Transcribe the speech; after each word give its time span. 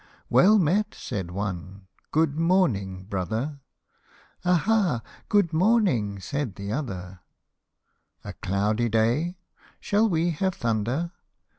"Well 0.31 0.57
met," 0.57 0.95
said 0.95 1.29
one, 1.29 1.81
f( 1.95 2.07
good 2.11 2.35
morning, 2.35 3.03
brother! 3.05 3.59
te 4.43 4.49
Aha! 4.49 5.03
good 5.29 5.53
morning," 5.53 6.19
said 6.19 6.55
the 6.55 6.71
other;" 6.71 7.19
A 8.25 8.33
cloudy 8.33 8.89
day 8.89 9.37
shall 9.79 10.09
we 10.09 10.31
have 10.31 10.55
thunder 10.55 11.11